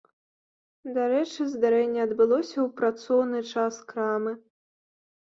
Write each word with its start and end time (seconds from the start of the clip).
Дарэчы, 0.95 1.41
здарэнне 1.51 2.01
адбылося 2.07 2.57
ў 2.57 2.67
працоўны 2.83 3.39
час 3.55 3.81
крамы. 3.95 4.39